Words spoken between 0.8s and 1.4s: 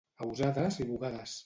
i bugades.